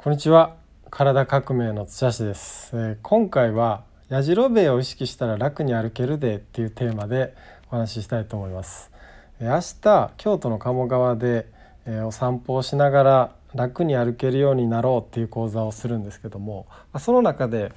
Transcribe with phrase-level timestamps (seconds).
[0.00, 0.54] こんにちは。
[0.92, 7.34] 体革命の土橋です、えー、今回はやじろべえを意識したら楽に歩けるでっていうテーマで
[7.66, 8.92] お話ししたいと思います、
[9.40, 11.48] えー、明日京都の鴨川で、
[11.84, 16.68] えー、お散歩をしながら楽に歩けるようになろうっていう講座をするんですけども
[17.00, 17.72] その中で、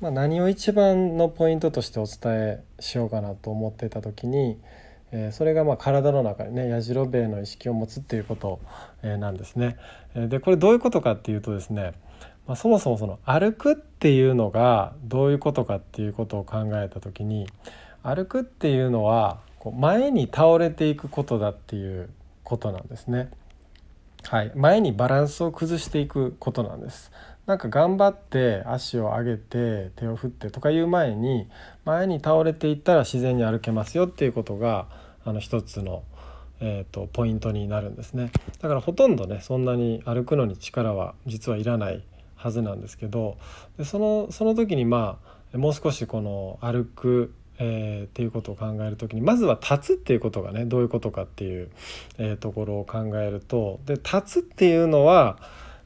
[0.00, 4.60] まあ、何を一番のポイントとしてお伝えしようかなと思っていた時に
[5.16, 8.58] えそれがまあ体の中にねやじろべえの意識を持つっていうこと、
[9.02, 9.76] えなんですね。
[10.14, 11.92] でこれどういうことかっていうとですね、
[12.48, 17.46] まあ、そもそもその歩くっていうのがどういうことかっていうことを考えた時に
[18.02, 22.10] 歩くっていうのはこう前に倒れていくことだっていう
[22.42, 23.30] ことなんですね。
[24.26, 27.12] はい、前にバランスを崩していくことなんです。
[27.46, 31.46] なんか頑張って足を上げて手を振ってとかいう前に
[31.84, 34.86] 前に倒れていったら自然に歩けますよっていうことが
[35.24, 36.02] あの一つの、
[36.60, 42.02] えーと、ポイントになるんですねだからほとんどねそんなに歩くのに力は実はいらない
[42.36, 43.38] はずなんですけど
[43.78, 45.18] でそのその時にま
[45.54, 51.70] あもう少しこの歩くえー、っていうことを考える時にまずは立つっていうことがねどういうことかっていう、
[52.18, 55.38] えー、ところを考えるとで立つっていうのは、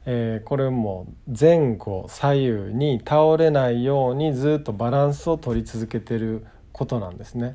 [0.06, 7.52] えー、これも前後左右に倒れないようにずっとバランスを取り続けてることなんですね。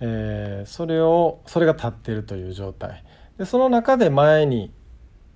[0.00, 3.04] えー、それをそれが立っているという状態
[3.38, 4.72] でその中で前に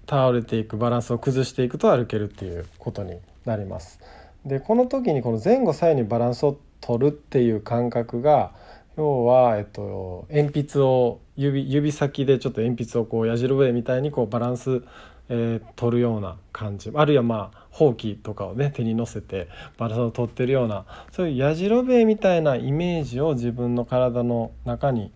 [0.09, 4.01] 倒れていくバランスを崩していくと歩けるっていうことになります。
[4.45, 8.53] でこの時にこの前後左右にバランスを取るっていう感覚が
[8.97, 14.83] 要は、えっと、鉛筆を指指先でちょっと鉛筆をこう矢印みたいにこうバランス
[15.29, 16.91] えー、取るような感じ。
[16.95, 25.11] あるいはまあほうきとかをね手に乗せてバランスを取ってるようなそういうやじろべえみたいなイメージを自分の体の中に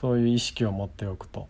[0.00, 1.48] そういう意識を持っておくと、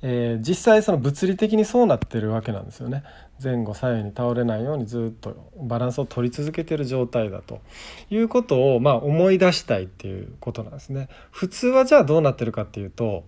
[0.00, 3.02] えー、実際その物理的にそうなってるわけなんですよね。
[3.42, 7.60] 前後左右に倒れないようにずっとバランスを取り続けてる状態だと。
[8.08, 11.08] いうことをまあ思い出したいっていうことなんですね。
[11.30, 13.24] 普通はじゃあどうなってるかっていうと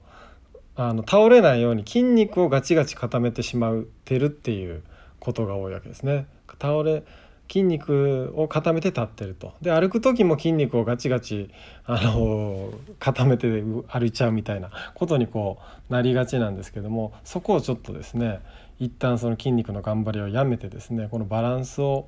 [0.78, 4.82] あの倒れないように筋肉をガチガチ固めてしまってるっていう
[5.18, 6.26] ことが多いわけですね。
[6.60, 7.02] 倒れ
[7.50, 11.50] 筋肉を固めて立ってるとで歩く時も筋肉をガチガチ
[11.86, 15.58] あの固めて歩いちゃうみたいなことにこ
[15.88, 18.40] うなりがちなんですけどもそこをちょっとですね
[18.78, 22.06] 一旦その筋肉の頑張りをやめてですねこのバランスを、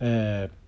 [0.00, 0.61] えー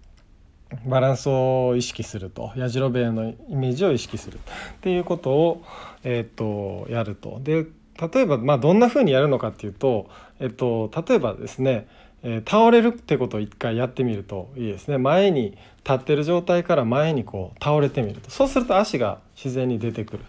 [0.87, 2.53] バランスを意識すると。
[2.57, 4.39] やじろべえのイメージを意識する。
[4.39, 4.41] っ
[4.81, 5.65] ていうことを、
[6.03, 7.41] えー、とやると。
[7.43, 7.67] で
[8.01, 10.09] 例えば、まあ、どんなふうにやるのかっていうと、
[10.41, 11.87] えっと、例えばですね、
[12.23, 14.99] えー、倒れるってことを一回やってみるといいですね。
[14.99, 18.31] 前に立ってる状態から前にこう倒れてみると。
[18.31, 20.25] そうすると足が自然に出てくる。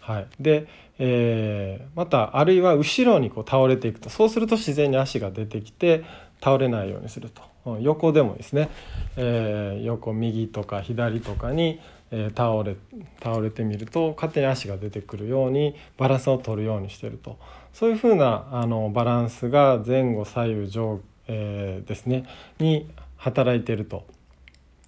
[0.00, 0.66] はい、で、
[0.98, 4.08] えー、またあるいは後ろにこう倒れていくと。
[4.08, 6.04] そうすると自然に足が出てきて
[6.42, 7.42] 倒れないようにすると。
[7.80, 8.68] 横でもですね、
[9.16, 11.80] えー、横右とか左とかに、
[12.10, 12.76] え、倒れ
[13.22, 17.38] 倒れてみると勝手に足が出てくるようにバランスを取るようにしてると。
[17.72, 22.24] そういうふうなあのバランスが前後左右上、えー、ですね。
[22.58, 24.04] に働いてると。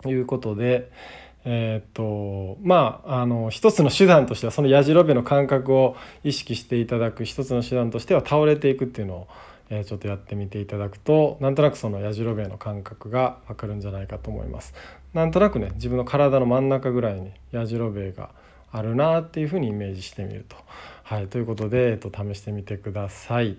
[0.07, 0.91] いうことで。
[1.47, 5.95] え、っとまああの一つの手段としてはそのやじろべの感覚を
[6.25, 9.29] 意識していただく一つの手段としては倒れていくっていうのを
[9.71, 14.75] え、ちょっとやってみていただくとなんとなくそのやじろべえの感覚がわかるんじゃないかと思います。
[15.13, 18.31] なんとなくね自分の体の真ん中ぐらいにやじろべえが
[18.71, 20.57] あるなっていうふうにイメージしてみると。
[21.05, 23.57] はい、ということで、えっと、試してみてください。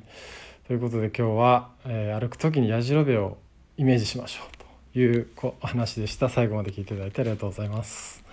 [0.68, 3.38] ということで今日は、えー、歩く時にやじろべえを
[3.78, 6.28] イメージしましょうというお話でした。
[6.28, 8.25] 最後まで聞いていただいてありがとうございます。